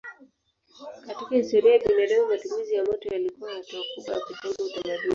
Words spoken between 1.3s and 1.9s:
historia ya